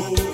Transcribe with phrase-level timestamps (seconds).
[0.00, 0.29] vou.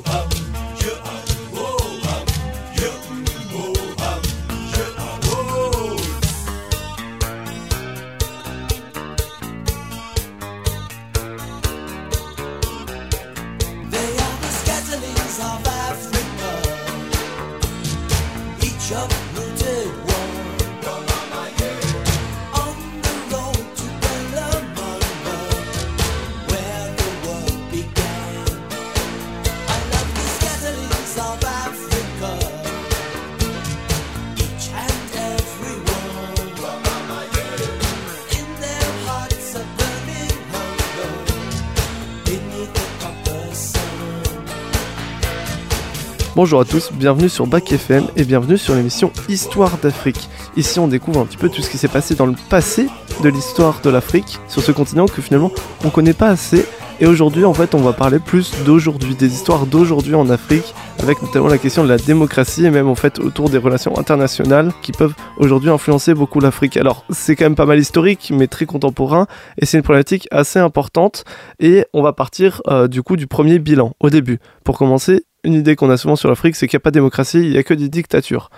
[46.36, 50.28] Bonjour à tous, bienvenue sur Bac FM et bienvenue sur l'émission Histoire d'Afrique.
[50.54, 52.88] Ici on découvre un petit peu tout ce qui s'est passé dans le passé
[53.22, 55.50] de l'histoire de l'Afrique, sur ce continent que finalement
[55.82, 56.66] on connaît pas assez.
[57.00, 61.22] Et aujourd'hui en fait on va parler plus d'aujourd'hui, des histoires d'aujourd'hui en Afrique, avec
[61.22, 64.92] notamment la question de la démocratie et même en fait autour des relations internationales qui
[64.92, 66.76] peuvent aujourd'hui influencer beaucoup l'Afrique.
[66.76, 69.26] Alors c'est quand même pas mal historique mais très contemporain
[69.60, 71.24] et c'est une problématique assez importante
[71.60, 74.38] et on va partir euh, du coup du premier bilan au début.
[74.64, 76.94] Pour commencer, une idée qu'on a souvent sur l'Afrique, c'est qu'il n'y a pas de
[76.94, 78.50] démocratie, il n'y a que des dictatures.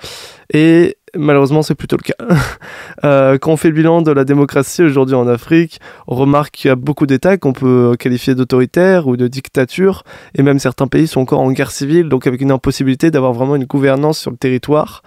[0.53, 2.15] Et malheureusement, c'est plutôt le cas.
[3.05, 5.79] Euh, quand on fait le bilan de la démocratie aujourd'hui en Afrique,
[6.09, 10.03] on remarque qu'il y a beaucoup d'États qu'on peut qualifier d'autoritaires ou de dictatures,
[10.35, 13.55] et même certains pays sont encore en guerre civile, donc avec une impossibilité d'avoir vraiment
[13.55, 15.03] une gouvernance sur le territoire.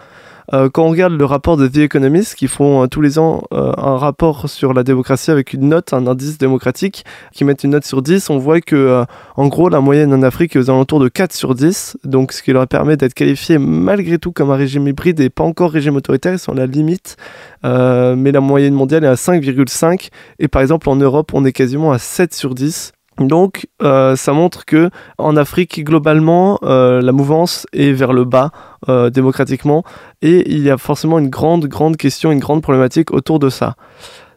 [0.54, 3.44] Euh, quand on regarde le rapport de The Economist, qui font euh, tous les ans
[3.54, 7.72] euh, un rapport sur la démocratie avec une note, un indice démocratique, qui mettent une
[7.72, 11.00] note sur 10, on voit que, en gros, la moyenne en Afrique est aux alentours
[11.00, 14.56] de 4 sur 10, donc ce qui leur permet d'être qualifiés malgré tout comme un
[14.56, 17.16] régime hybride et pas encore régime autoritaire, ils sont à la limite.
[17.64, 21.92] mais la moyenne mondiale est à 5,5, et par exemple en Europe, on est quasiment
[21.92, 22.94] à 7 sur 10.
[23.28, 28.52] Donc, euh, ça montre que en Afrique, globalement, euh, la mouvance est vers le bas
[28.90, 29.84] euh, démocratiquement,
[30.22, 33.76] et il y a forcément une grande, grande question, une grande problématique autour de ça.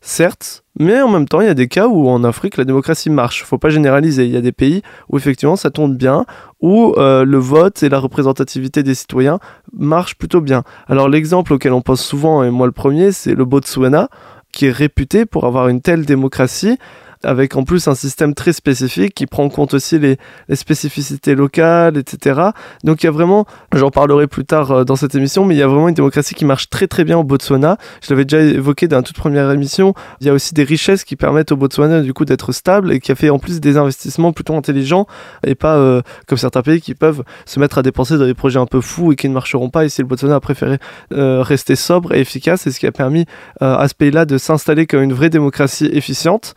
[0.01, 3.09] Certes, mais en même temps, il y a des cas où en Afrique, la démocratie
[3.09, 3.43] marche.
[3.45, 4.27] Faut pas généraliser.
[4.27, 6.27] Il y a des pays où effectivement ça tourne bien,
[6.61, 9.39] où le vote et la représentativité des citoyens
[9.73, 10.63] marchent plutôt bien.
[10.89, 14.11] Alors l'exemple auquel on pense souvent, et moi le premier, c'est le Botswana,
[14.53, 16.79] qui est réputé pour avoir une telle démocratie
[17.25, 20.17] avec en plus un système très spécifique qui prend en compte aussi les,
[20.55, 22.41] spécificités locales, etc.
[22.85, 25.59] Donc il y a vraiment, j'en parlerai plus tard euh, dans cette émission, mais il
[25.59, 27.77] y a vraiment une démocratie qui marche très très bien au Botswana.
[28.03, 29.95] Je l'avais déjà évoqué dans la toute première émission.
[30.21, 33.01] Il y a aussi des richesses qui permettent au Botswana du coup d'être stable et
[33.01, 35.07] qui a fait en plus des investissements plutôt intelligents
[35.47, 38.61] et pas euh, comme certains pays qui peuvent se mettre à dépenser dans des projets
[38.61, 39.85] un peu fous et qui ne marcheront pas.
[39.85, 40.79] Ici, le Botswana a préféré
[41.13, 43.27] euh, rester sobre et efficace, et ce qui a permis
[43.61, 46.55] à ce pays-là de s'installer comme une vraie démocratie efficiente.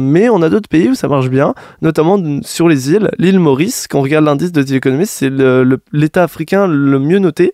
[0.00, 3.10] Mais on a d'autres pays où ça marche bien, notamment sur les îles.
[3.18, 5.30] L'île Maurice, quand on regarde l'indice de The Economist, c'est
[5.92, 7.52] l'État africain le mieux noté,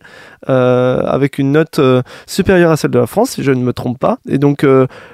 [0.49, 3.73] euh, avec une note euh, supérieure à celle de la France, si je ne me
[3.73, 4.19] trompe pas.
[4.29, 4.67] Et donc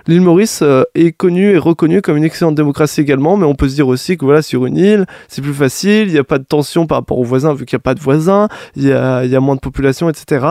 [0.06, 0.62] l'île Maurice
[0.94, 4.16] est connue et reconnue comme une excellente démocratie également, mais on peut se dire aussi
[4.16, 6.98] que voilà, sur une île, c'est plus facile, il n'y a pas de tension par
[6.98, 9.60] rapport aux voisins, vu qu'il n'y a pas de voisins, il y a, moins de
[9.60, 10.46] population, etc.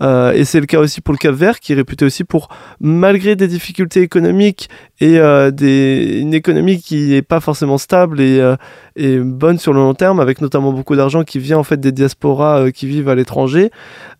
[0.00, 2.48] et c'est le cas aussi pour le Cap Vert, qui est réputé aussi pour,
[2.80, 4.68] malgré des difficultés économiques
[5.00, 5.18] et
[5.52, 8.56] des une économie qui n'est pas forcément stable et, euh,
[8.96, 11.92] et, bonne sur le long terme, avec notamment beaucoup d'argent qui vient en fait des
[11.92, 13.70] diasporas euh, qui vivent à l'étranger,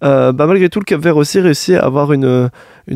[0.03, 2.51] euh, bah, malgré tout, le Cap Vert aussi réussit à avoir une,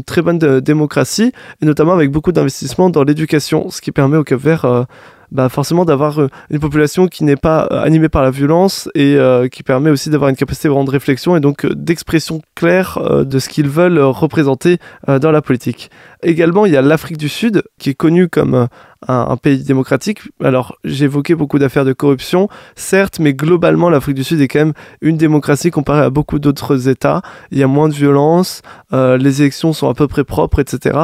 [0.06, 4.40] très bonne démocratie, et notamment avec beaucoup d'investissements dans l'éducation, ce qui permet au Cap
[4.40, 4.86] Vert
[5.32, 9.16] bah forcément d'avoir une population qui n'est pas animée par la violence et
[9.50, 13.48] qui permet aussi d'avoir une capacité vraiment de réflexion et donc d'expression claire de ce
[13.48, 15.90] qu'ils veulent représenter dans la politique.
[16.24, 18.66] Également, il y a l'Afrique du Sud, qui est connue comme euh,
[19.08, 20.22] un, pays démocratique.
[20.42, 24.72] Alors, évoqué beaucoup d'affaires de corruption, certes, mais globalement, l'Afrique du Sud est quand même
[25.02, 27.20] une démocratie comparée à beaucoup d'autres États.
[27.50, 28.62] Il y a moins de violence,
[28.94, 30.98] euh, les élections sont à peu près propres, etc.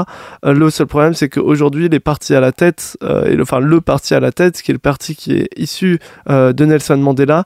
[0.47, 2.97] Euh, le seul problème, c'est qu'aujourd'hui, les partis à la tête,
[3.41, 5.99] enfin le parti à la tête, qui est le parti qui est issu
[6.29, 7.45] de Nelson Mandela,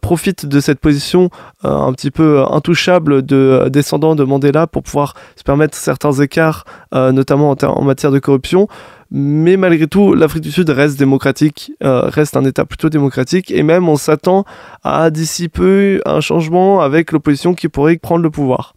[0.00, 1.30] profite de cette position
[1.64, 6.64] un petit peu intouchable de descendants de Mandela pour pouvoir se permettre certains écarts
[7.12, 8.68] notamment en, matière de corruption.
[9.10, 13.62] Mais malgré tout, l'Afrique du Sud reste démocratique, euh, reste un État plutôt démocratique, et
[13.62, 14.44] même on s'attend
[14.84, 18.74] à d'ici peu un changement avec l'opposition qui pourrait prendre le pouvoir.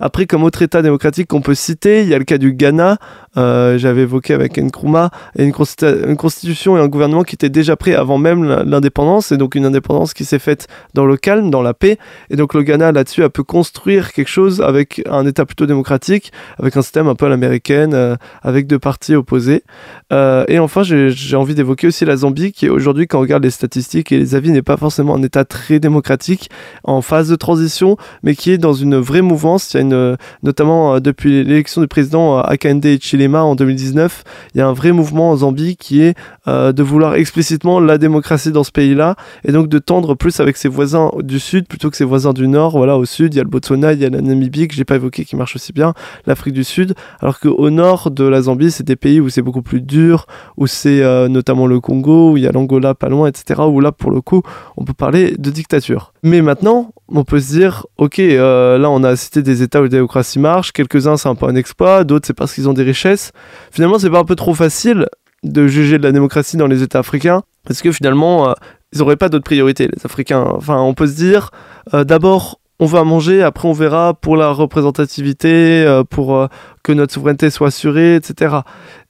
[0.00, 2.98] Après, comme autre État démocratique qu'on peut citer, il y a le cas du Ghana,
[3.36, 8.18] euh, j'avais évoqué avec Nkrumah, une, constitution et un gouvernement qui étaient déjà prêts avant
[8.18, 11.98] même l'indépendance, et donc une indépendance qui s'est faite dans le calme, dans la paix,
[12.30, 16.32] et donc le Ghana là-dessus a pu construire quelque chose avec un État plutôt démocratique,
[16.58, 19.64] avec un système un peu à l'américaine, euh, avec deux partis opposés.
[20.12, 23.50] Euh, et enfin, j'ai envie d'évoquer aussi la Zambie, qui aujourd'hui, quand on regarde les
[23.50, 26.50] statistiques et les avis, n'est pas forcément un État très démocratique,
[26.84, 29.76] en phase de transition, mais qui est dans une vraie mouvance.
[30.42, 32.84] Notamment depuis l'élection du président Akande
[33.32, 34.22] En 2019,
[34.54, 36.14] il y a un vrai mouvement en Zambie qui est
[36.46, 40.56] euh, de vouloir explicitement la démocratie dans ce pays-là et donc de tendre plus avec
[40.56, 42.76] ses voisins du sud plutôt que ses voisins du nord.
[42.76, 44.84] Voilà, au sud, il y a le Botswana, il y a la Namibie que j'ai
[44.84, 45.94] pas évoqué qui marche aussi bien,
[46.26, 49.62] l'Afrique du Sud, alors qu'au nord de la Zambie, c'est des pays où c'est beaucoup
[49.62, 50.26] plus dur,
[50.56, 53.62] où c'est euh, notamment le Congo, où il y a l'Angola pas loin, etc.
[53.66, 54.42] Où là, pour le coup,
[54.76, 56.12] on peut parler de dictature.
[56.22, 59.84] Mais maintenant, on peut se dire, ok, euh, là on a cité des États où
[59.84, 62.82] la démocratie marche, quelques-uns c'est un peu un exploit, d'autres c'est parce qu'ils ont des
[62.82, 63.13] richesses.
[63.70, 65.06] Finalement, c'est pas un peu trop facile
[65.42, 68.52] de juger de la démocratie dans les États africains, parce que finalement, euh,
[68.92, 70.42] ils n'auraient pas d'autres priorités, les Africains.
[70.42, 71.50] Enfin, on peut se dire,
[71.92, 76.48] euh, d'abord, on va manger, après on verra pour la représentativité, pour
[76.82, 78.56] que notre souveraineté soit assurée, etc.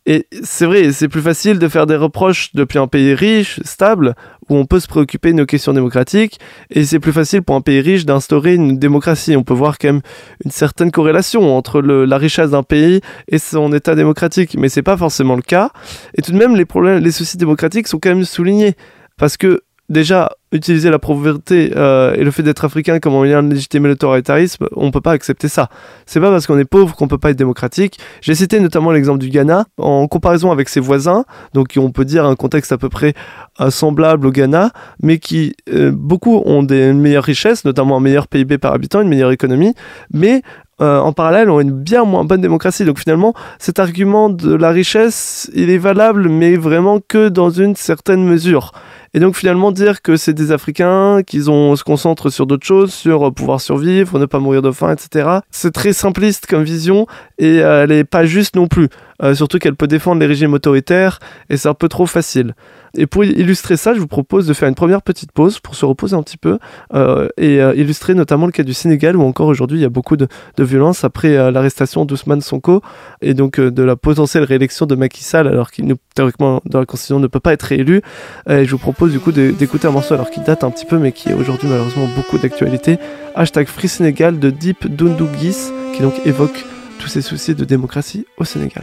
[0.07, 4.15] Et c'est vrai, c'est plus facile de faire des reproches depuis un pays riche, stable,
[4.51, 6.39] où on peut se préoccuper de nos questions démocratiques,
[6.69, 9.35] et c'est plus facile pour un pays riche d'instaurer une démocratie.
[9.35, 10.03] On peut voir quand même
[10.45, 14.99] une certaine corrélation entre la richesse d'un pays et son état démocratique, mais c'est pas
[14.99, 15.71] forcément le cas.
[16.19, 18.75] Et tout de même, les problèmes, les soucis démocratiques sont quand même soulignés,
[19.17, 23.53] parce que déjà, utiliser la pauvreté euh, et le fait d'être africain comme moyen de
[23.53, 25.69] légitimer l'autoritarisme, on peut pas accepter ça.
[26.07, 27.99] C'est pas parce qu'on est pauvre qu'on peut pas être démocratique.
[28.21, 32.25] J'ai cité notamment l'exemple du Ghana en comparaison avec ses voisins, donc on peut dire
[32.25, 33.15] un contexte à peu près
[33.61, 34.71] euh, semblable au Ghana,
[35.03, 39.09] mais qui euh, beaucoup ont des meilleures richesses, notamment un meilleur PIB par habitant, une
[39.09, 39.75] meilleure économie,
[40.13, 40.43] mais
[40.81, 42.85] en parallèle ont une bien moins bonne démocratie.
[42.85, 47.77] Donc finalement, cet argument de la richesse, il est valable, mais vraiment que dans une
[47.77, 48.73] certaine mesure.
[49.17, 52.93] Et donc finalement dire que c'est des Africains, qu'ils ont se concentrent sur d'autres choses,
[52.93, 55.39] sur pouvoir survivre, ne pas mourir de faim, etc.
[55.51, 57.07] C'est très simpliste comme vision
[57.39, 58.89] et euh, elle est pas juste non plus.
[59.23, 62.55] Euh, surtout qu'elle peut défendre les régimes autoritaires et c'est un peu trop facile.
[62.97, 65.85] Et pour illustrer ça, je vous propose de faire une première petite pause pour se
[65.85, 66.59] reposer un petit peu
[66.95, 69.91] euh, et euh, illustrer notamment le cas du Sénégal où encore aujourd'hui il y a
[69.91, 70.29] beaucoup de,
[70.59, 72.81] violence après l'arrestation d'Ousmane Sonko
[73.21, 77.21] et donc de la potentielle réélection de Macky Sall alors qu'il théoriquement dans la constitution
[77.21, 78.01] ne peut pas être réélu.
[78.49, 80.99] Et je vous propose du coup d'écouter un morceau alors qu'il date un petit peu
[80.99, 82.99] mais qui est aujourd'hui malheureusement beaucoup d'actualité.
[83.35, 86.65] Hashtag Free Sénégal de Deep Dundougis qui donc évoque
[86.99, 88.83] tous ces soucis de démocratie au Sénégal.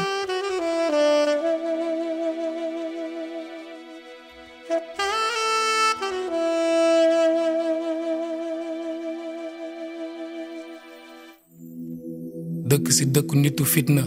[12.72, 14.04] Dëkk si dëkku nitu fitna.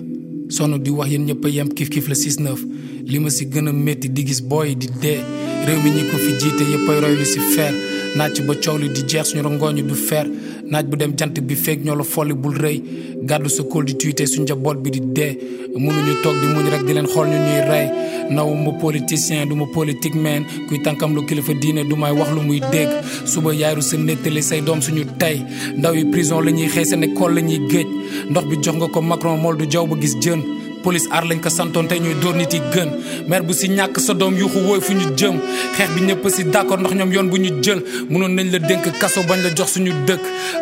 [0.48, 2.64] Sonn di wax yéen ñëpp a yem kif kif la 6-9
[3.10, 3.72] li ma si gën a
[4.14, 5.20] di gis booy di dee.
[5.66, 7.74] Réew mi ñi ko fi jiite yëpp ay roy lu si feer
[8.16, 10.26] ba coow li di jeex suñu rongooñu du feer
[10.70, 12.82] naaj bu dem jant bi feeg ñoo la folli bul rëy.
[13.24, 15.38] Gàddu sa kóol di tuité suñ njaboot bi di dee.
[15.76, 17.86] Mënuñu toog di muñ rek di leen xool ñu ñuy rey.
[18.30, 20.44] Naw ma politicien du ma politique man.
[20.68, 22.88] Kuy tànkam lu kilifa diine du may wax lu muy dégg.
[23.24, 25.42] Suba yaaru sa nettali say doom suñu tey.
[25.76, 27.86] Ndaw yi prison la ñuy xëy seen école la ñuy géej.
[28.30, 30.40] Ndox bi jox nga ko Macron mool du jaw ba gis jën
[30.84, 32.90] police aar lañ ko santoon tey ñuy dóor nit yi gën.
[33.28, 35.36] Maire bu si ñàkk sa doom yuuxu wooy fu ñu jëm.
[35.76, 37.80] Xeex bi ñëpp si d'accord ndax ñoom yoon bu ñu jël.
[38.10, 40.20] Mënoon nañ la dénk kaso bañ la jox suñu dëkk.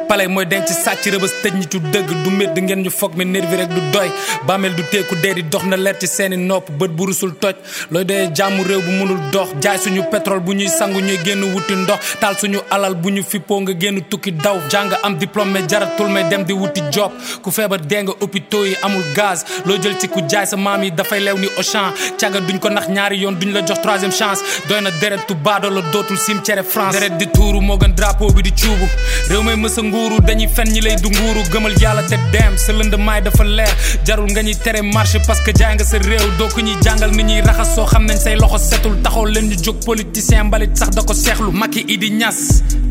[0.08, 2.08] Palais mooy denc sàcc rëbës tëj ñi ci dëgg.
[2.24, 4.08] Du mét ngeen ñu foog mais nervi rek du doy.
[4.46, 6.70] Bàmmeel du teeku dee di dox na leer ci seeni nopp.
[6.78, 7.54] Bët bu rusul toj.
[7.90, 9.48] Looy doyee jàmm réew bu mënul dox.
[9.60, 11.98] Jaay suñu pétrole bu ñuy sangu ñuy génn wuti ndox.
[12.20, 14.56] Taal suñu alal bu ñu fippoo nga génn tukki daw.
[14.70, 17.10] Jàng am diplôme mais jaratul may dem di wuti job.
[17.42, 19.44] Ku feebar dee nga hôpitaux yi amul gaz.
[19.64, 21.92] Loo jël ci ku jaay sa maam yi dafay leew ni Auchan.
[22.18, 24.40] Caga duñ ko nax ñaari yoon duñ la jox troisième chance.
[24.68, 26.94] Doy na deret tu baado la dootul cimetière France.
[26.94, 28.86] Deret di tuuru moo gën drapeau bi di cuubu.
[29.28, 31.42] Réew may mësa nguuru dañuy fen ñi lay du nguuru.
[31.52, 33.74] Gëmal yàlla te dem sa lënd maay dafa leer.
[34.04, 36.26] Jarul nga ñuy tere marché parce que jaay nga sa réew.
[36.38, 39.00] Doo ko ñuy jàngal ni ñuy raxas soo xam nañ say loxo setul.
[39.02, 41.50] Taxaw leen ñu jóg politicien mbalit sax da ko seexlu.
[41.52, 42.10] Macky Idi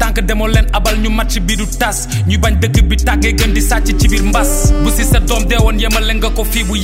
[0.01, 2.08] tànk demoo leen abal ñu match bi du tas.
[2.27, 4.72] Ñu bañ dëkk bi tàggee gën di sàcc ci biir mbas.
[4.84, 6.75] Bu si sa nga ko bu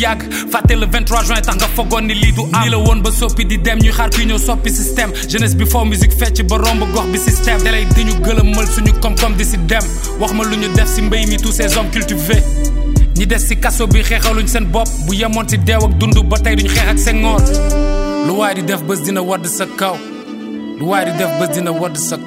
[0.79, 2.61] le 23 juin tax nga fogoon ni lii du am.
[2.63, 4.09] Lii la woon ba soppi di dem ñuy xaar
[4.45, 5.11] soppi système.
[5.29, 7.63] Jeunesse bi foo musique fecc ba romb gox bi système.
[7.63, 9.83] Dalay di ñu gëlëmal suñu koom-koom di dem.
[10.19, 12.43] Wax ma ñu def si mi tous ces hommes cultivés.
[13.17, 14.87] Ñi des si kaso bi xeexaluñ seen bopp.
[15.07, 17.41] Bu yemoon si deew ak dund ba tey duñ xeex ak seen ngoor
[18.27, 19.21] lu waay di def dina
[21.95, 22.17] sa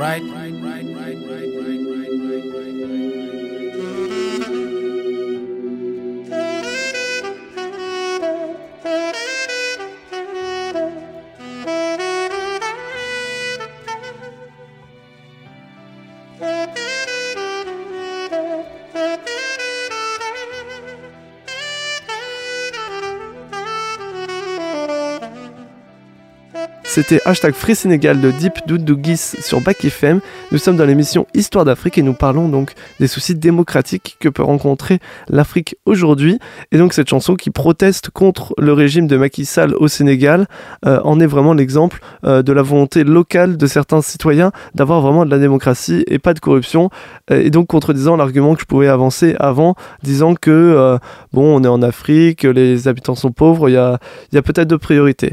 [0.00, 0.24] right
[27.02, 30.20] c'était hashtag Free Sénégal de Deep Doudougis sur Bac FM.
[30.52, 34.42] Nous sommes dans l'émission Histoire d'Afrique et nous parlons donc des soucis démocratiques que peut
[34.42, 34.98] rencontrer
[35.30, 36.38] l'Afrique aujourd'hui.
[36.72, 40.46] Et donc cette chanson qui proteste contre le régime de Macky Sall au Sénégal
[40.84, 45.24] euh, en est vraiment l'exemple euh, de la volonté locale de certains citoyens d'avoir vraiment
[45.24, 46.90] de la démocratie et pas de corruption.
[47.30, 50.98] Euh, et donc contredisant l'argument que je pouvais avancer avant, disant que
[51.32, 53.98] bon, on est en Afrique, les habitants sont pauvres, il y a,
[54.32, 55.32] y a peut-être deux priorités.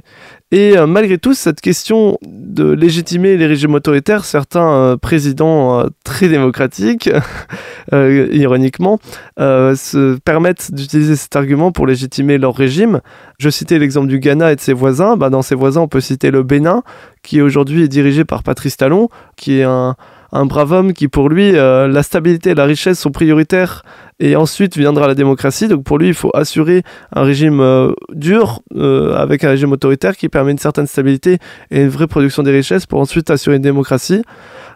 [0.52, 5.88] Et euh, malgré tout, cette question de légitimer les régimes autoritaires, certains euh, présidents euh,
[6.06, 7.10] très démocratiques,
[7.92, 9.00] ironiquement,
[9.38, 13.02] se permettent d'utiliser cet argument pour légitimer leur régime.
[13.40, 15.18] Je citais l'exemple du Ghana et de ses voisins.
[15.18, 16.84] Bah, dans ses voisins, on peut citer le Bénin,
[17.24, 19.96] qui aujourd'hui est dirigé par Patrice Talon, qui est un,
[20.32, 23.84] un brave homme qui, pour lui, la stabilité et la richesse sont prioritaires
[24.20, 25.68] et ensuite viendra la démocratie.
[25.68, 30.18] Donc pour lui, il faut assurer un régime euh, dur euh, avec un régime autoritaire
[30.18, 31.38] qui permet une certaine stabilité
[31.72, 34.24] et une vraie production des richesses pour ensuite assurer une démocratie.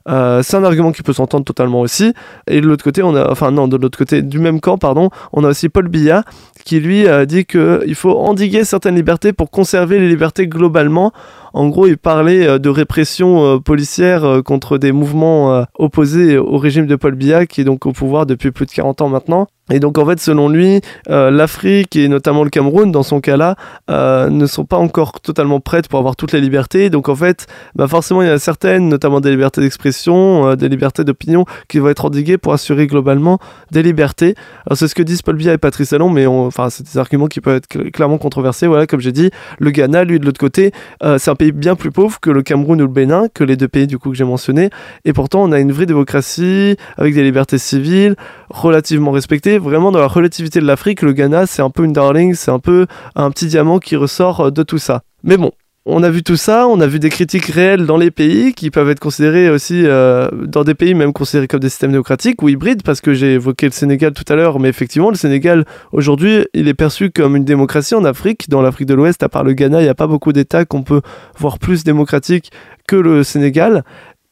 [0.09, 2.13] Euh, c'est un argument qui peut s'entendre totalement aussi.
[2.47, 5.09] Et de l'autre côté, on a, enfin non, de l'autre côté du même camp, pardon,
[5.33, 6.23] on a aussi Paul Biya
[6.63, 11.11] qui lui a dit qu'il faut endiguer certaines libertés pour conserver les libertés globalement.
[11.53, 17.15] En gros, il parlait de répression policière contre des mouvements opposés au régime de Paul
[17.15, 19.47] Biya, qui est donc au pouvoir depuis plus de 40 ans maintenant.
[19.71, 23.55] Et donc en fait, selon lui, euh, l'Afrique et notamment le Cameroun, dans son cas-là,
[23.89, 26.89] euh, ne sont pas encore totalement prêtes pour avoir toutes les libertés.
[26.89, 30.69] Donc en fait, bah forcément, il y a certaines, notamment des libertés d'expression, euh, des
[30.69, 33.39] libertés d'opinion, qui vont être endiguées pour assurer globalement
[33.71, 34.35] des libertés.
[34.65, 37.27] Alors c'est ce que disent Paul Biya et Patrice Talon, mais enfin c'est des arguments
[37.27, 38.67] qui peuvent être clairement controversés.
[38.67, 40.71] Voilà, comme j'ai dit, le Ghana, lui de l'autre côté,
[41.17, 43.67] c'est un pays bien plus pauvre que le Cameroun ou le Bénin, que les deux
[43.67, 44.69] pays du coup que j'ai mentionnés.
[45.05, 48.15] Et pourtant, on a une vraie démocratie avec des libertés civiles
[48.49, 52.33] relativement respectées vraiment dans la relativité de l'Afrique, le Ghana, c'est un peu une darling,
[52.33, 55.03] c'est un peu un petit diamant qui ressort euh, de tout ça.
[55.23, 55.51] Mais bon,
[55.85, 58.69] on a vu tout ça, on a vu des critiques réelles dans les pays qui
[58.69, 62.49] peuvent être considérés aussi, euh, dans des pays même considérés comme des systèmes démocratiques ou
[62.49, 66.45] hybrides, parce que j'ai évoqué le Sénégal tout à l'heure, mais effectivement, le Sénégal, aujourd'hui,
[66.53, 68.47] il est perçu comme une démocratie en Afrique.
[68.49, 70.83] Dans l'Afrique de l'Ouest, à part le Ghana, il n'y a pas beaucoup d'États qu'on
[70.83, 71.01] peut
[71.39, 72.51] voir plus démocratiques
[72.87, 73.83] que le Sénégal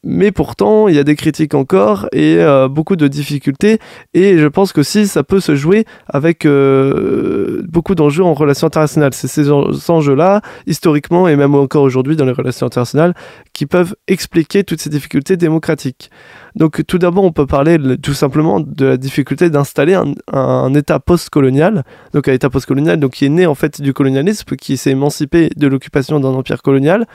[0.04, 3.78] mais pourtant il y a des critiques encore et euh, beaucoup de difficultés
[4.14, 8.66] et je pense que si ça peut se jouer avec euh, beaucoup d'enjeux en relations
[8.66, 9.14] internationales.
[9.14, 13.14] C'est ces enjeux-là, historiquement et même encore aujourd'hui dans les relations internationales,
[13.52, 16.10] qui peuvent expliquer toutes ces difficultés démocratiques.
[16.56, 20.98] Donc tout d'abord on peut parler tout simplement de la difficulté d'installer un, un, État
[20.98, 24.90] post-colonial, donc un État post-colonial donc qui est né en fait du colonialisme, qui s'est
[24.90, 27.06] émancipé de l'occupation d'un empire colonial.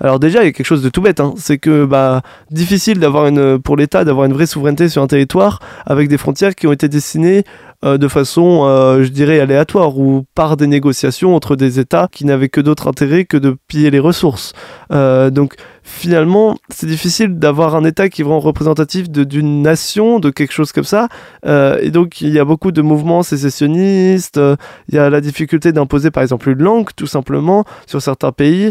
[0.00, 1.34] Alors déjà, il y a quelque chose de tout bête, hein.
[1.36, 5.60] c'est que bah difficile d'avoir une pour l'État d'avoir une vraie souveraineté sur un territoire
[5.86, 7.44] avec des frontières qui ont été dessinées
[7.84, 12.24] euh, de façon, euh, je dirais, aléatoire ou par des négociations entre des États qui
[12.24, 14.52] n'avaient que d'autre intérêt que de piller les ressources.
[14.92, 20.30] Euh, donc finalement, c'est difficile d'avoir un État qui est vraiment représentatif d'une nation, de
[20.30, 21.08] quelque chose comme ça.
[21.44, 24.40] et donc il y a beaucoup de mouvements sécessionnistes,
[24.88, 28.70] il y a la difficulté d'imposer par exemple une langue tout simplement sur certains pays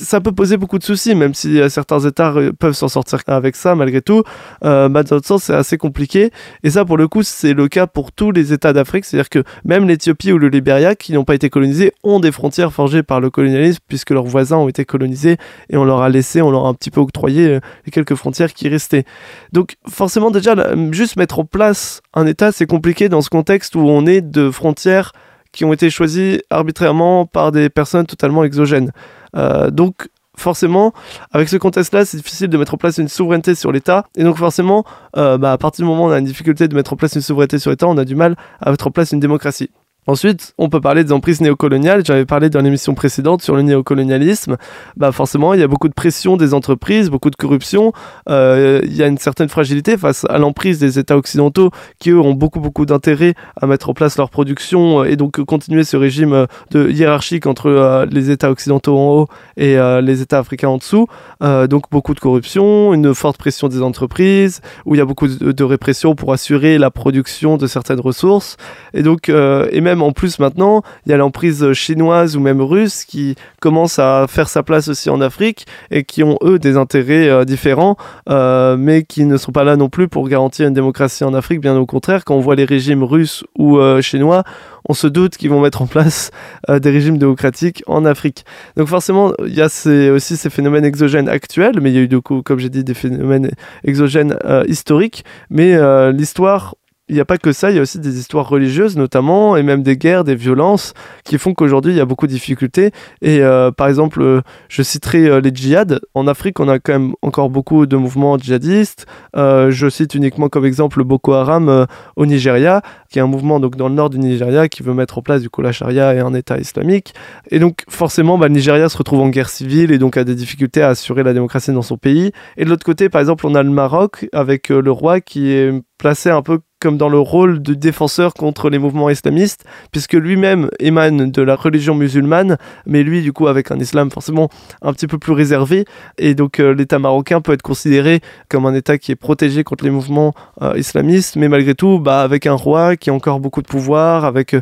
[0.00, 3.56] ça peut poser beaucoup de soucis, même si euh, certains États peuvent s'en sortir avec
[3.56, 4.22] ça, malgré tout.
[4.64, 6.30] Euh, bah, dans l'autre sens, c'est assez compliqué.
[6.62, 9.04] Et ça, pour le coup, c'est le cas pour tous les États d'Afrique.
[9.04, 12.72] C'est-à-dire que même l'Éthiopie ou le Libéria, qui n'ont pas été colonisés, ont des frontières
[12.72, 15.36] forgées par le colonialisme, puisque leurs voisins ont été colonisés
[15.70, 18.14] et on leur a laissé, on leur a un petit peu octroyé euh, les quelques
[18.14, 19.04] frontières qui restaient.
[19.52, 20.54] Donc, forcément, déjà,
[20.92, 24.50] juste mettre en place un État, c'est compliqué dans ce contexte où on est de
[24.50, 25.12] frontières
[25.52, 28.92] qui ont été choisies arbitrairement par des personnes totalement exogènes.
[29.36, 30.92] Euh, donc forcément,
[31.32, 34.04] avec ce contexte-là, c'est difficile de mettre en place une souveraineté sur l'État.
[34.16, 34.84] Et donc forcément,
[35.16, 37.14] euh, bah, à partir du moment où on a une difficulté de mettre en place
[37.14, 39.70] une souveraineté sur l'État, on a du mal à mettre en place une démocratie.
[40.08, 42.02] Ensuite, on peut parler des emprises néocoloniales.
[42.02, 44.56] J'avais parlé dans l'émission précédente sur le néocolonialisme.
[44.96, 47.92] Bah forcément, il y a beaucoup de pression des entreprises, beaucoup de corruption.
[48.30, 52.18] Euh, il y a une certaine fragilité face à l'emprise des États occidentaux qui, eux,
[52.18, 56.46] ont beaucoup, beaucoup d'intérêt à mettre en place leur production et donc continuer ce régime
[56.70, 59.26] de hiérarchique entre euh, les États occidentaux en haut
[59.58, 61.06] et euh, les États africains en dessous.
[61.42, 65.52] donc beaucoup de corruption, une forte pression des entreprises, où il y a beaucoup de,
[65.52, 68.56] de répression pour assurer la production de certaines ressources.
[68.94, 73.04] Et donc, et même en plus maintenant, il y a l'emprise chinoise ou même russe
[73.04, 77.28] qui commence à faire sa place aussi en Afrique et qui ont eux des intérêts
[77.28, 77.96] euh, différents,
[78.28, 81.60] euh, mais qui ne sont pas là non plus pour garantir une démocratie en Afrique.
[81.60, 84.44] Bien au contraire, quand on voit les régimes russes ou euh, chinois,
[84.88, 86.30] on se doute qu'ils vont mettre en place
[86.68, 88.46] des régimes démocratiques en Afrique.
[88.76, 92.08] Donc forcément, il y a aussi ces phénomènes exogènes actuels, mais il y a eu
[92.08, 93.50] du comme j'ai dit, des phénomènes
[93.84, 95.24] exogènes historiques.
[95.50, 95.76] Mais
[96.12, 96.74] l'histoire
[97.08, 99.62] il n'y a pas que ça, il y a aussi des histoires religieuses notamment, et
[99.62, 102.90] même des guerres, des violences, qui font qu'aujourd'hui il y a beaucoup de difficultés.
[103.22, 106.00] Et euh, par exemple, euh, je citerai euh, les djihad.
[106.14, 109.06] En Afrique, on a quand même encore beaucoup de mouvements djihadistes.
[109.34, 111.86] je cite uniquement comme exemple Boko Haram
[112.16, 115.18] au Nigeria, qui est un mouvement donc dans le nord du Nigeria qui veut mettre
[115.18, 117.14] en place du coup la et un État islamique.
[117.50, 120.34] Et donc forcément, bah, le Nigeria se retrouve en guerre civile et donc a des
[120.34, 122.32] difficultés à assurer la démocratie dans son pays.
[122.56, 125.72] Et de l'autre côté, par exemple, on a le Maroc avec le roi qui est
[125.98, 130.68] placé un peu comme dans le rôle de défenseur contre les mouvements islamistes, puisque lui-même
[130.78, 132.56] émane de la religion musulmane,
[132.86, 134.48] mais lui, du coup, avec un islam forcément
[134.82, 135.84] un petit peu plus réservé.
[136.18, 139.84] Et donc, euh, l'État marocain peut être considéré comme un État qui est protégé contre
[139.84, 143.62] les mouvements euh, islamistes, mais malgré tout, bah, avec un roi qui a encore beaucoup
[143.62, 144.54] de pouvoir, avec...
[144.54, 144.60] Euh,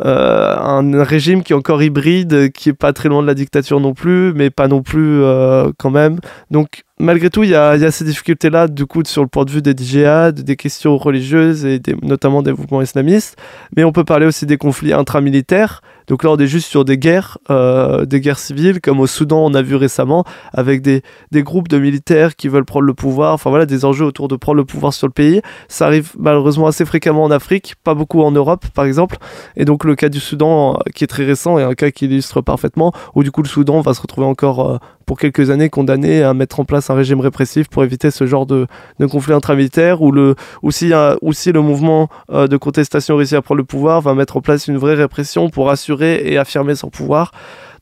[0.00, 3.94] un régime qui est encore hybride, qui est pas très loin de la dictature non
[3.94, 5.22] plus, mais pas non plus
[5.78, 6.18] quand même.
[6.50, 9.60] Donc malgré tout, il y a, ces difficultés-là, du coup, sur le point de vue
[9.60, 13.36] des djihad, des questions religieuses et notamment des mouvements islamistes.
[13.76, 15.82] Mais on peut parler aussi des conflits intramilitaires.
[16.08, 19.44] Donc là, on est juste sur des guerres, euh, des guerres civiles, comme au Soudan,
[19.44, 21.02] on a vu récemment, avec des,
[21.34, 23.34] groupes de militaires qui veulent prendre le pouvoir.
[23.34, 25.40] Enfin voilà, des enjeux autour de prendre le pouvoir sur le pays.
[25.68, 29.16] Ça arrive malheureusement assez fréquemment en Afrique, pas beaucoup en Europe, par exemple.
[29.56, 32.06] Et donc le cas du Soudan, euh, qui est très récent, est un cas qui
[32.06, 35.68] illustre parfaitement, où du coup le Soudan va se retrouver encore euh, pour quelques années
[35.68, 38.66] condamné à mettre en place un régime répressif pour éviter ce genre de,
[38.98, 40.92] de conflit intramilitaire, ou le, aussi,
[41.22, 44.78] aussi le mouvement de contestation réussi à prendre le pouvoir va mettre en place une
[44.78, 47.32] vraie répression pour assurer et affirmer son pouvoir.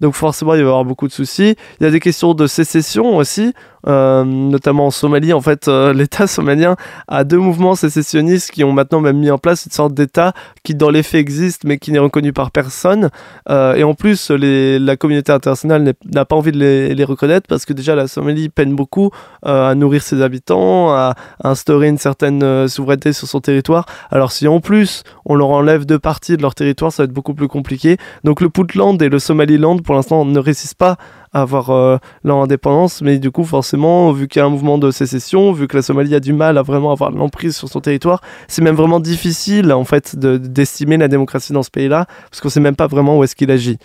[0.00, 1.56] Donc forcément, il va y avoir beaucoup de soucis.
[1.80, 3.52] Il y a des questions de sécession aussi.
[3.86, 5.32] Euh, notamment en Somalie.
[5.32, 6.76] En fait, euh, l'État somalien
[7.08, 10.74] a deux mouvements sécessionnistes qui ont maintenant même mis en place une sorte d'État qui,
[10.74, 13.10] dans les faits, existe mais qui n'est reconnu par personne.
[13.48, 17.64] Euh, et en plus, la communauté internationale n'a pas envie de les, les, reconnaître parce
[17.64, 19.10] que déjà la Somalie peine beaucoup
[19.42, 23.86] à nourrir ses habitants, à, instaurer une certaine souveraineté sur son territoire.
[24.10, 27.12] Alors si en plus on leur enlève deux parties de leur territoire, ça va être
[27.12, 27.96] beaucoup plus compliqué.
[28.24, 30.98] Donc le Puntland et le Somaliland, pour l'instant, ne résistent pas
[31.32, 34.92] avoir euh, leur indépendance, mais du coup forcément, vu qu'il y a un mouvement de
[34.92, 38.20] sécession, vu que la Somalie a du mal à vraiment avoir l'emprise sur son territoire,
[38.46, 42.60] c'est même vraiment difficile en fait d'estimer la démocratie dans ce pays-là, parce qu'on sait
[42.60, 43.78] même pas vraiment où est-ce qu'il agit.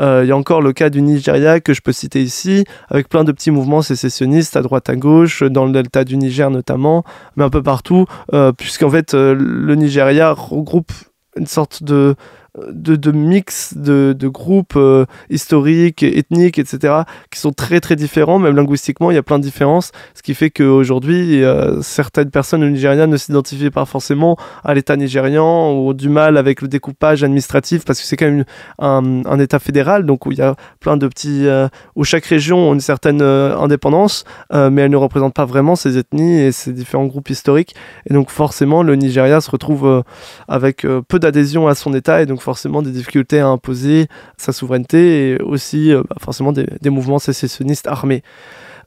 [0.00, 3.08] Euh, il y a encore le cas du Nigeria que je peux citer ici, avec
[3.08, 7.04] plein de petits mouvements sécessionnistes à droite à gauche, dans le delta du Niger notamment,
[7.36, 10.90] mais un peu partout, euh, puisqu'en fait le Nigeria regroupe
[11.36, 12.14] une sorte de
[12.58, 16.94] de, de mix de, groupes euh, historiques, ethniques, etc.,
[17.30, 20.34] qui sont très très différents, même linguistiquement, il y a plein de différences, ce qui
[20.34, 25.92] fait qu'aujourd'hui, euh, certaines personnes Nigeria ne s'identifient pas forcément à l'État nigérian ou ont
[25.94, 28.44] du mal avec le découpage administratif, parce que c'est quand même
[28.78, 31.48] un, État fédéral, donc où il y a plein de petits...
[31.48, 35.98] Euh, où chaque région a une certaine indépendance, mais elle ne représente pas vraiment ces
[35.98, 37.74] ethnies et ces différents groupes historiques,
[38.08, 40.04] et donc forcément, le Nigeria se retrouve
[40.48, 45.30] avec peu d'adhésion à son État, et donc forcément des difficultés à imposer sa souveraineté
[45.30, 48.22] et aussi euh, bah, forcément des, mouvements sécessionnistes armés.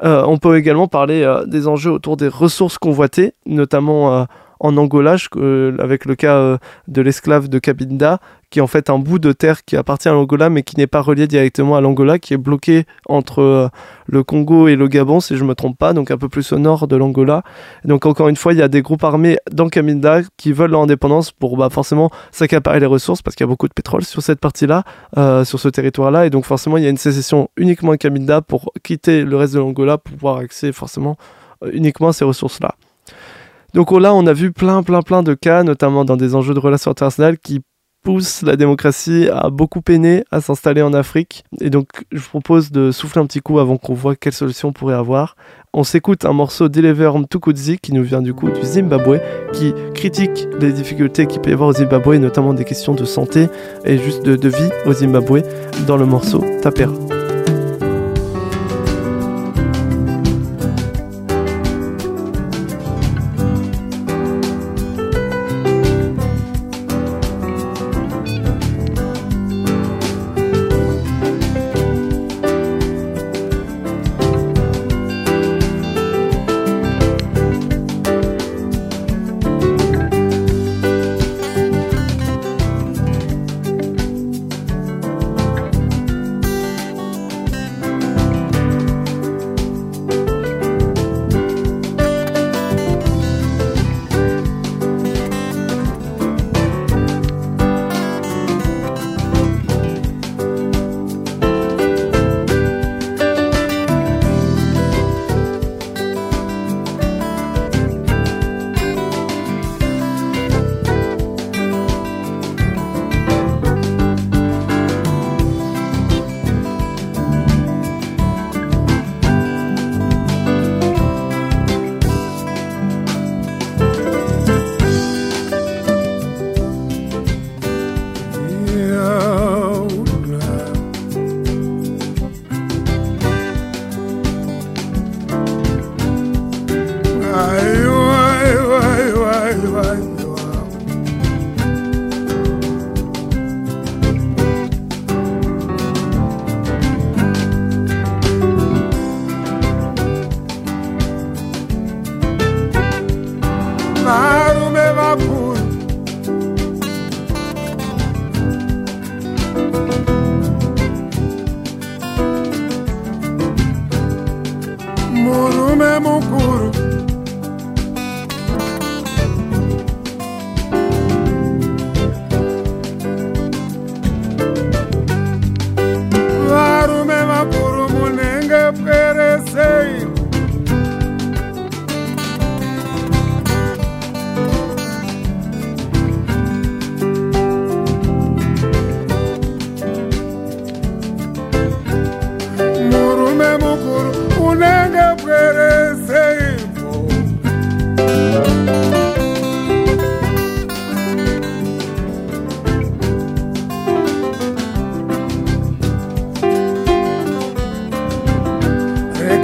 [0.03, 4.27] Euh, on peut également parler euh, des enjeux autour des ressources convoitées, notamment
[4.59, 5.15] en Angola,
[5.79, 9.65] avec le cas de l'esclave de Cabinda, qui est en fait un bout de terre
[9.65, 12.85] qui appartient à l'Angola mais qui n'est pas relié directement à l'Angola, qui est bloqué
[13.07, 13.67] entre euh,
[14.07, 16.53] le Congo et le Gabon si je ne me trompe pas, donc un peu plus
[16.53, 17.43] au nord de l'Angola.
[17.83, 21.31] Donc encore une fois, il y a des groupes armés dans Caminda qui veulent l'indépendance
[21.31, 24.39] pour bah, forcément s'accaparer les ressources parce qu'il y a beaucoup de pétrole sur cette
[24.39, 24.83] partie-là,
[25.17, 28.41] euh, sur ce territoire-là, et donc forcément il y a une sécession uniquement à Caminda
[28.41, 31.17] pour quitter le reste de l'Angola pour pouvoir accéder forcément
[31.63, 32.75] euh, uniquement à ces ressources-là.
[33.75, 36.59] Donc là, on a vu plein, plein, plein de cas, notamment dans des enjeux de
[36.59, 37.61] relations internationales, qui
[38.05, 41.43] pousse la démocratie à beaucoup peiner à s'installer en Afrique.
[41.59, 44.69] Et donc, je vous propose de souffler un petit coup avant qu'on voit quelle solution
[44.69, 45.35] on pourrait avoir.
[45.73, 49.19] On s'écoute un morceau d'Elever Mtukudzi qui nous vient du coup du Zimbabwe,
[49.51, 53.49] qui critique les difficultés qu'il peut y avoir au Zimbabwe, notamment des questions de santé
[53.83, 55.41] et juste de vie au Zimbabwe,
[55.85, 56.93] dans le morceau Tapera.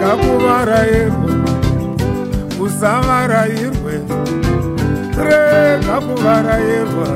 [0.02, 1.32] rekakuvarayirwe
[2.66, 3.94] usavarayirwe
[5.30, 7.10] rekakuvarayirwa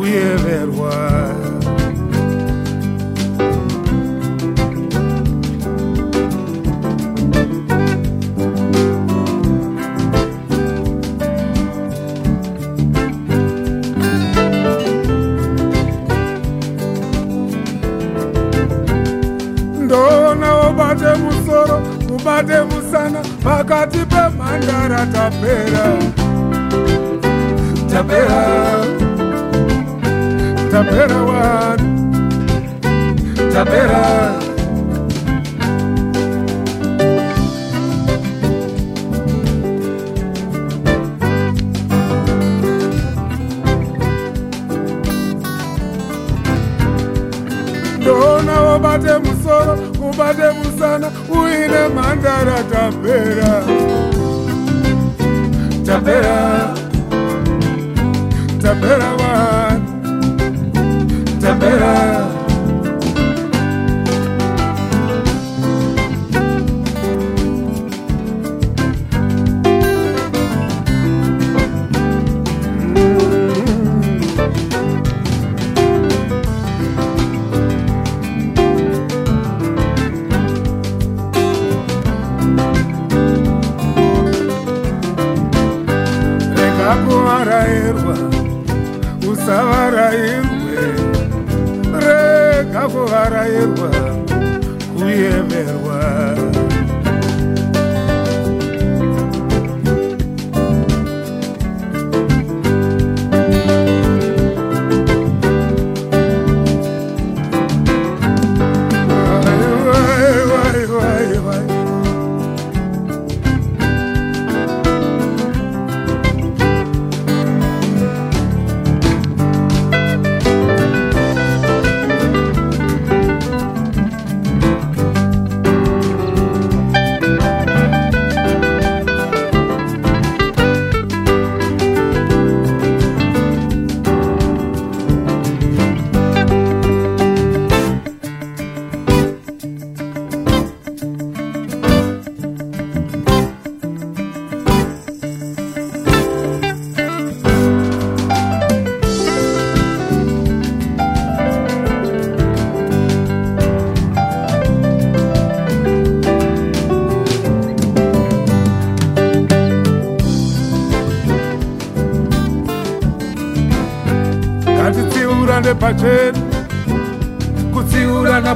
[0.00, 0.94] uyeverwa
[22.48, 25.84] ubate musana pakati pemhandara tapera.
[27.90, 28.42] Tapera.
[30.70, 31.88] Tapera wanu
[33.52, 34.38] tapera.
[48.00, 49.74] Ndona ubate musoro
[50.08, 53.77] ubate musana uine mhandara tapera tapera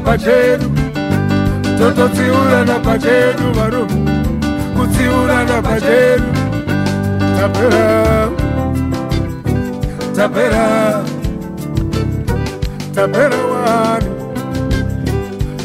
[0.05, 0.69] pachedu.
[1.79, 4.12] Tototsiurana pachedu varume
[4.77, 6.29] kutsiurana pachedu.
[7.37, 8.31] Tapera.
[10.17, 11.05] Tapera.
[12.95, 14.11] Tapera wani.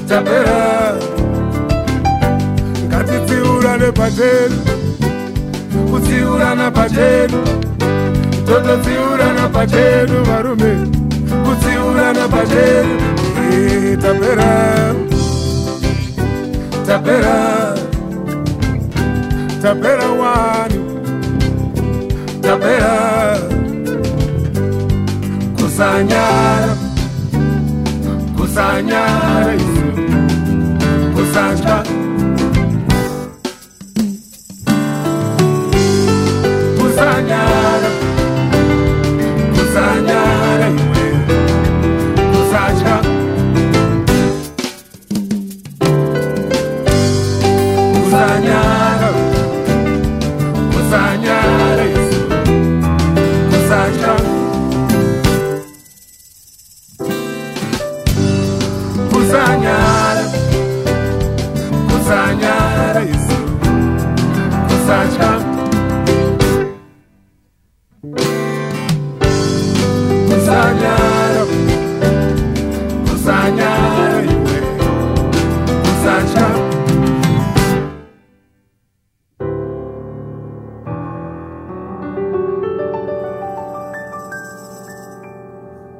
[0.10, 0.60] Tapera.
[2.88, 4.58] Ngatitsiurane pachedu.
[5.91, 7.39] Kutsiurana pachedu.
[8.47, 10.71] Tototsiurana pachedu varume.
[11.45, 13.16] Kutsiurana pachedu
[13.95, 14.93] tapera
[16.86, 17.76] tapera
[19.62, 20.80] tapera wani
[22.41, 22.93] tapera
[25.58, 26.76] kusanyara
[28.38, 29.54] kusanyara
[31.15, 31.84] kusanyara
[36.78, 37.76] kusanyara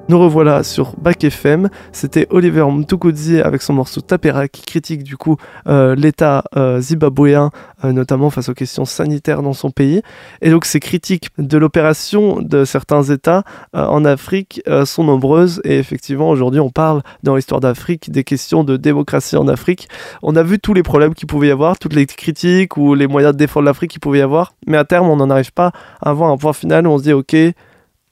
[0.10, 1.70] Nous revoilà sur Bac FM.
[1.92, 5.36] C'était Oliver Mtukudzi avec son morceau Tapera qui critique du coup
[5.68, 7.50] euh, l'état euh, zimbabwéen,
[7.84, 10.02] euh, notamment face aux questions sanitaires dans son pays.
[10.42, 13.44] Et donc ces critiques de l'opération de certains États
[13.74, 15.60] en Afrique sont nombreuses.
[15.66, 19.90] Et effectivement, aujourd'hui, on parle dans l'histoire d'Afrique des questions de démocratie en Afrique.
[20.24, 23.08] On a vu tous les problèmes qu'il pouvait y avoir, toutes les critiques ou les
[23.08, 24.54] moyens de défendre l'Afrique qu'il pouvait y avoir.
[24.68, 27.04] Mais à terme, on n'en arrive pas à avoir un point final où on se
[27.04, 27.36] dit, ok,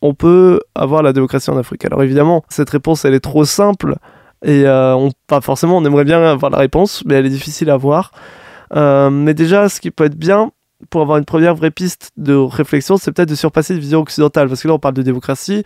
[0.06, 3.96] on peut avoir la démocratie en Afrique Alors évidemment, cette réponse, elle est trop simple
[4.44, 7.70] et euh, on, pas forcément, on aimerait bien avoir la réponse, mais elle est difficile
[7.70, 8.12] à voir.
[8.76, 10.52] Euh, mais déjà, ce qui peut être bien
[10.90, 14.48] pour avoir une première vraie piste de réflexion, c'est peut-être de surpasser une vision occidentale,
[14.48, 15.64] parce que là, on parle de démocratie,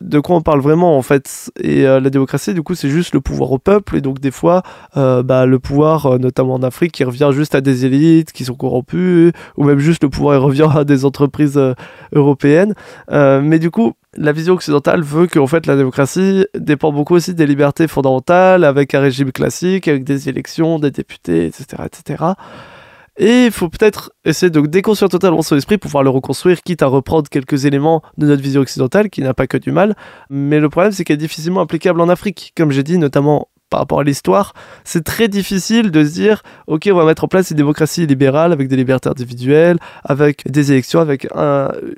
[0.00, 1.50] de quoi on parle vraiment en fait.
[1.60, 3.96] Et euh, la démocratie, du coup, c'est juste le pouvoir au peuple.
[3.96, 4.62] Et donc, des fois,
[4.96, 8.44] euh, bah, le pouvoir, euh, notamment en Afrique, qui revient juste à des élites qui
[8.44, 11.60] sont corrompues, ou même juste le pouvoir revient à des entreprises
[12.14, 12.74] européennes.
[13.10, 17.34] mais du coup, la vision occidentale veut que en fait la démocratie dépend beaucoup aussi
[17.34, 22.24] des libertés fondamentales, avec un régime classique, avec des élections, des députés, etc., etc.
[23.18, 26.82] Et il faut peut-être essayer de déconstruire totalement son esprit pour pouvoir le reconstruire, quitte
[26.82, 29.94] à reprendre quelques éléments de notre vision occidentale, qui n'a pas que du mal.
[30.28, 32.52] Mais le problème, c'est qu'elle est difficilement applicable en Afrique.
[32.56, 34.52] Comme j'ai dit, notamment par rapport à l'histoire,
[34.84, 38.52] c'est très difficile de se dire, ok, on va mettre en place une démocratie libérale
[38.52, 41.26] avec des libertés individuelles, avec des élections, avec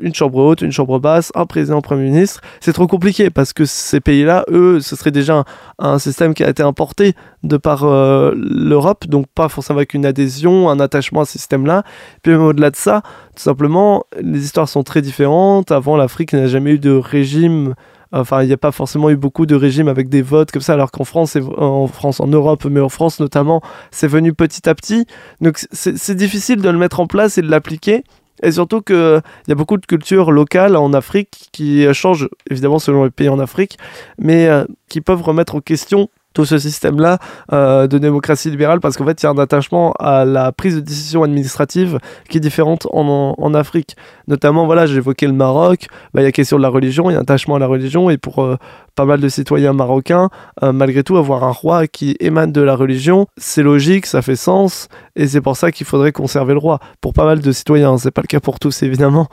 [0.01, 2.41] une chambre haute, une chambre basse, un président, un premier ministre.
[2.61, 5.45] C'est trop compliqué parce que ces pays-là, eux, ce serait déjà
[5.79, 10.07] un, système qui a été importé de par euh, l'Europe, donc pas forcément avec une
[10.07, 11.83] adhésion, un attachement à ce système-là.
[12.23, 13.03] Puis au-delà de ça,
[13.37, 15.71] tout simplement, les histoires sont très différentes.
[15.73, 17.75] Avant, l'Afrique n'a jamais eu de régime
[18.13, 20.75] Enfin, il n'y a pas forcément eu beaucoup de régimes avec des votes comme ça,
[20.75, 24.75] alors qu'en France, en France, en Europe, mais en France notamment, c'est venu petit à
[24.75, 25.07] petit.
[25.41, 28.05] Donc c'est difficile de le mettre en place et de l'appliquer.
[28.43, 33.05] Et surtout qu'il y a beaucoup de cultures locales en Afrique qui changent, évidemment selon
[33.05, 33.79] les pays en Afrique,
[34.17, 37.19] mais euh, qui peuvent remettre en question tout ce système-là
[37.53, 40.77] euh, de démocratie libérale parce qu'en fait, il y a un attachement à la prise
[40.77, 41.99] de décision administrative
[42.29, 43.97] qui est différente en, Afrique.
[44.29, 47.17] Notamment, voilà, j'évoquais le Maroc, bah, il y a question de la religion, il y
[47.17, 48.57] a un attachement à la religion et pour euh,
[48.95, 50.29] pas mal de citoyens marocains,
[50.63, 54.37] euh, malgré tout, avoir un roi qui émane de la religion, c'est logique, ça fait
[54.37, 56.79] sens et c'est pour ça qu'il faudrait conserver le roi.
[57.01, 59.27] Pour pas mal de citoyens, c'est pas le cas pour tous évidemment,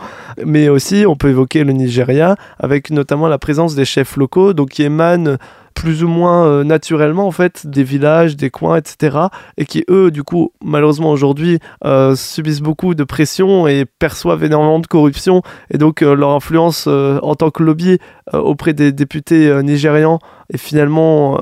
[0.43, 4.69] mais aussi on peut évoquer le Nigeria avec notamment la présence des chefs locaux, donc
[4.69, 5.37] qui émanent
[5.75, 9.17] plus ou moins euh, naturellement en fait des villages, des coins, etc.
[9.57, 14.79] Et qui eux, du coup, malheureusement aujourd'hui, euh, subissent beaucoup de pression et perçoivent énormément
[14.79, 15.43] de corruption.
[15.71, 17.99] Et donc euh, leur influence en tant que lobby
[18.33, 20.19] auprès des députés nigérians
[20.53, 21.39] est finalement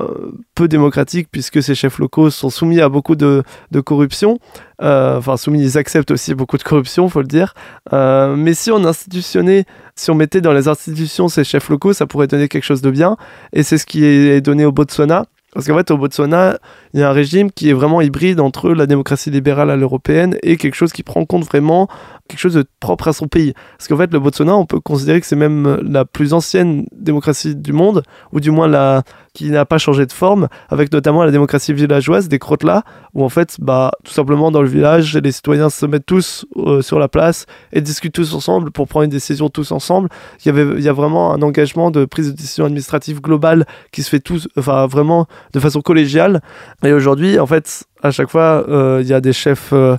[0.54, 4.38] peu démocratique puisque ces chefs locaux sont soumis à beaucoup de, de corruption.
[4.80, 7.54] enfin soumis, ils acceptent aussi beaucoup de corruption, faut le dire.
[7.92, 12.26] mais si on institutionnait si on mettait dans les institutions ces chefs locaux, ça pourrait
[12.26, 13.16] donner quelque chose de bien.
[13.52, 15.26] Et c'est ce qui est donné au Botswana.
[15.52, 16.58] Parce qu'en fait, au Botswana,
[16.92, 20.36] il y a un régime qui est vraiment hybride entre la démocratie libérale à l'européenne
[20.42, 21.88] et quelque chose qui prend en compte vraiment
[22.28, 23.54] quelque chose de propre à son pays.
[23.76, 27.54] Parce qu'en fait, le Botswana, on peut considérer que c'est même la plus ancienne démocratie
[27.54, 29.02] du monde, ou du moins la
[29.34, 32.84] qui n'a pas changé de forme, avec notamment la démocratie villageoise des crottes-là,
[33.14, 36.82] où en fait, bah, tout simplement dans le village, les citoyens se mettent tous euh,
[36.82, 40.08] sur la place et discutent tous ensemble pour prendre une décision tous ensemble.
[40.44, 43.66] Il y, avait, il y a vraiment un engagement de prise de décision administrative globale
[43.90, 46.40] qui se fait tous, enfin vraiment de façon collégiale.
[46.84, 49.70] Et aujourd'hui, en fait, à chaque fois, euh, il y a des chefs...
[49.72, 49.96] Euh,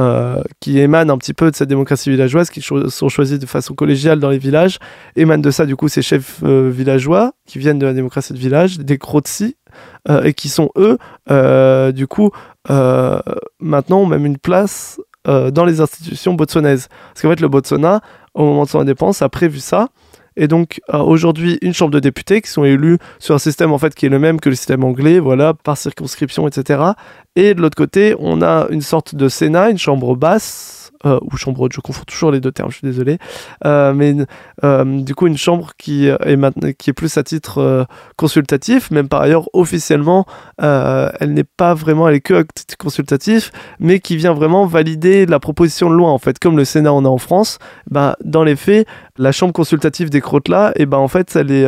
[0.00, 3.74] euh, qui émanent un petit peu de cette démocratie villageoise, qui sont choisis de façon
[3.74, 4.78] collégiale dans les villages,
[5.14, 8.38] émanent de ça du coup ces chefs euh, villageois qui viennent de la démocratie de
[8.38, 9.56] village, des Krotsi,
[10.08, 10.98] euh, et qui sont eux,
[11.92, 12.30] du coup,
[12.68, 16.88] maintenant ont même une place dans les institutions botswanaises.
[17.12, 18.00] Parce qu'en fait, le Botswana,
[18.34, 19.88] au moment de son indépendance, a prévu ça,
[20.36, 23.94] et donc aujourd'hui une chambre de députés qui sont élus sur un système en fait
[23.94, 26.82] qui est le même que le système anglais, voilà, par circonscription, etc.
[27.34, 31.36] Et de l'autre côté, on a une sorte de Sénat, une chambre basse euh, ou
[31.36, 33.18] chambre haute, je confonds toujours les deux termes, je suis désolé,
[33.64, 34.14] euh, mais
[34.64, 39.20] euh, du coup une chambre qui est, qui est plus à titre consultatif, même par
[39.20, 40.26] ailleurs officiellement,
[40.58, 45.26] elle n'est pas vraiment, elle est que à titre consultatif, mais qui vient vraiment valider
[45.26, 47.58] la proposition de loi en fait, comme le Sénat en a en France,
[47.90, 48.86] bah, dans les faits,
[49.18, 51.66] la chambre consultative des crottes là, et ben en fait elle est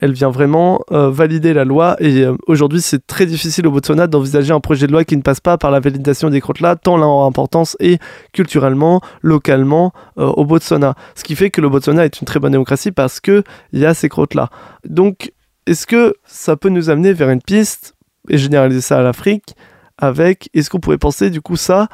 [0.00, 1.96] elle vient vraiment euh, valider la loi.
[2.00, 5.22] Et euh, aujourd'hui, c'est très difficile au Botswana d'envisager un projet de loi qui ne
[5.22, 10.44] passe pas par la validation des crottes-là, tant leur importance est culturellement, localement euh, au
[10.44, 10.94] Botswana.
[11.14, 13.94] Ce qui fait que le Botswana est une très bonne démocratie parce qu'il y a
[13.94, 14.48] ces crottes-là.
[14.88, 15.32] Donc,
[15.66, 17.94] est-ce que ça peut nous amener vers une piste
[18.28, 19.54] et généraliser ça à l'Afrique
[19.98, 21.88] avec, est-ce qu'on pourrait penser du coup ça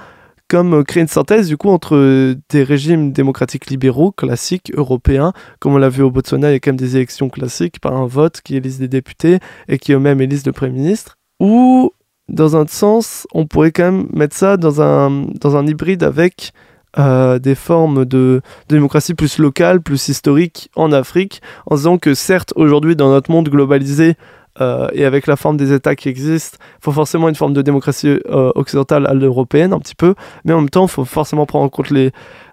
[0.48, 5.74] comme euh, créer une synthèse du coup entre des régimes démocratiques libéraux classiques européens, comme
[5.74, 8.06] on l'a vu au Botswana, il y a quand même des élections classiques par un
[8.06, 11.92] vote qui élise des députés et qui eux-mêmes élisent le Premier ministre, ou
[12.28, 16.52] dans un sens, on pourrait quand même mettre ça dans un, dans un hybride avec
[16.98, 22.54] euh, des formes de, démocratie plus locale, plus historique en Afrique, en disant que certes,
[22.56, 24.14] aujourd'hui, dans notre monde globalisé,
[24.60, 27.62] euh, et avec la forme des États qui existent, il faut forcément une forme de
[27.62, 30.14] démocratie euh, occidentale à l'européenne un petit peu,
[30.44, 32.12] mais en même temps, il faut forcément prendre en compte les,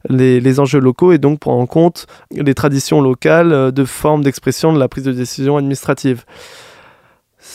[0.10, 4.74] les, les, enjeux locaux et donc prendre en compte les traditions locales de forme d'expression
[4.74, 6.26] de la prise de décision administrative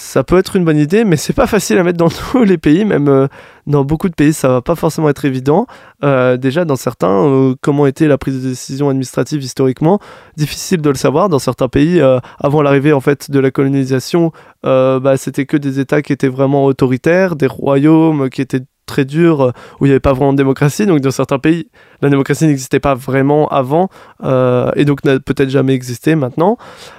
[0.09, 2.57] ça peut être une bonne idée, mais c'est pas facile à mettre dans tous les
[2.57, 3.29] pays, même euh,
[3.67, 5.67] dans beaucoup de pays, ça va pas forcément être évident.
[6.03, 10.01] Euh, déjà, dans certains, euh, comment était la prise de décision administrative historiquement,
[10.37, 11.29] difficile de le savoir.
[11.29, 12.01] Dans certains pays,
[12.41, 16.65] avant l'arrivée en fait de la colonisation, bah, c'était que des États qui étaient vraiment
[16.65, 20.39] autoritaires, des royaumes qui étaient très dur, euh, où il n'y avait pas vraiment de
[20.39, 20.87] démocratie.
[20.87, 21.69] Donc dans certains pays,
[22.03, 23.89] la démocratie n'existait pas vraiment avant,
[24.25, 26.59] euh, et donc n'a peut-être jamais existé maintenant.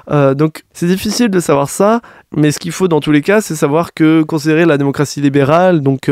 [0.10, 2.00] Euh, donc c'est difficile de savoir ça,
[2.36, 5.82] mais ce qu'il faut dans tous les cas, c'est savoir que considérer la démocratie libérale,
[5.82, 6.10] donc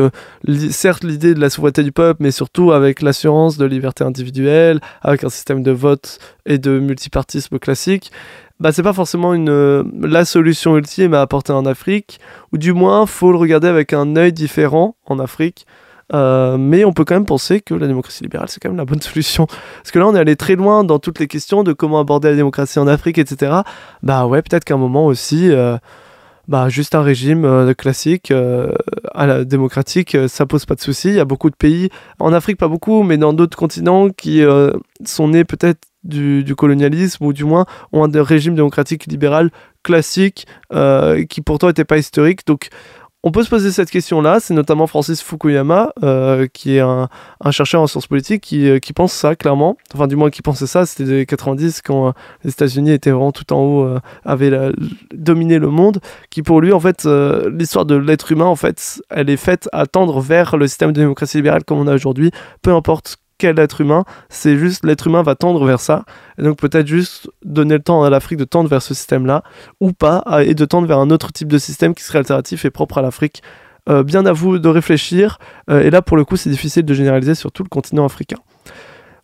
[0.71, 5.23] certes l'idée de la souveraineté du peuple, mais surtout avec l'assurance de liberté individuelle, avec
[5.23, 8.11] un système de vote et de multipartisme classique,
[8.59, 12.19] bah, c'est pas forcément une, euh, la solution ultime à apporter en Afrique,
[12.51, 15.67] ou du moins, faut le regarder avec un œil différent en Afrique.
[16.13, 18.85] Euh, mais on peut quand même penser que la démocratie libérale, c'est quand même la
[18.85, 19.45] bonne solution.
[19.45, 22.29] Parce que là, on est allé très loin dans toutes les questions de comment aborder
[22.29, 23.57] la démocratie en Afrique, etc.
[24.03, 25.77] Bah ouais, peut-être qu'à un moment aussi, euh,
[26.47, 31.09] bah, juste un régime classique à la démocratique, ça pose pas de souci.
[31.09, 31.89] Il y a beaucoup de pays,
[32.19, 34.41] en Afrique pas beaucoup, mais dans d'autres continents qui
[35.05, 39.51] sont nés peut-être du, colonialisme, ou du moins ont un régime démocratique libéral
[39.83, 42.45] classique euh, qui pourtant n'était pas historique.
[42.45, 42.69] Donc
[43.23, 47.09] on peut se poser cette question-là, c'est notamment Francis Fukuyama, euh, qui est un,
[47.51, 50.67] chercheur en sciences politiques, qui, euh, qui, pense ça clairement, enfin du moins qui pensait
[50.67, 54.71] ça, c'était les 90 quand les États-Unis étaient vraiment tout en haut, avaient
[55.13, 57.05] dominé le monde, qui pour lui en fait,
[57.51, 61.01] l'histoire de l'être humain en fait, elle est faite à tendre vers le système de
[61.01, 65.23] démocratie libérale comme on a aujourd'hui, peu importe quel être humain, c'est juste l'être humain
[65.23, 66.03] va tendre vers ça.
[66.37, 69.43] Et donc peut-être juste donner le temps à l'Afrique de tendre vers ce système-là,
[69.79, 72.69] ou pas, et de tendre vers un autre type de système qui serait alternatif et
[72.69, 73.41] propre à l'Afrique.
[73.89, 76.93] Euh, bien à vous de réfléchir, euh, et là pour le coup c'est difficile de
[76.93, 78.37] généraliser sur tout le continent africain.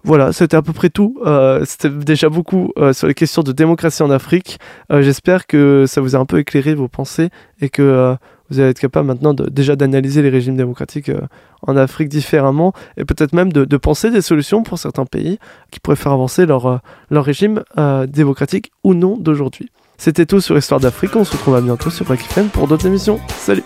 [0.05, 1.17] Voilà, c'était à peu près tout.
[1.25, 4.59] Euh, c'était déjà beaucoup sur les questions de démocratie en Afrique.
[4.89, 7.29] J'espère que ça vous a un peu éclairé vos pensées
[7.61, 8.17] et que
[8.53, 11.21] vous allez être capable maintenant déjà d'analyser les régimes démocratiques euh,
[11.61, 15.39] en Afrique différemment et peut-être même de, penser des solutions pour certains pays
[15.71, 16.77] qui pourraient faire avancer leur, euh,
[17.11, 19.69] régime euh, démocratique ou non d'aujourd'hui.
[19.97, 23.19] C'était tout sur Histoire d'Afrique, on se retrouve à bientôt sur Black pour d'autres émissions.
[23.29, 23.63] Salut